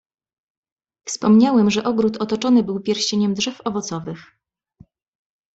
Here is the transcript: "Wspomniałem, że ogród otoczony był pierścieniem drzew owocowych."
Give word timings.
"Wspomniałem, 1.05 1.71
że 1.71 1.83
ogród 1.83 2.17
otoczony 2.17 2.63
był 2.63 2.79
pierścieniem 2.79 3.33
drzew 3.33 3.61
owocowych." 3.65 4.31